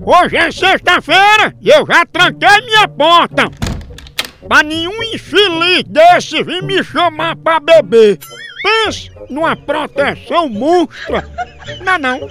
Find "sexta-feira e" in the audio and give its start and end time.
0.50-1.68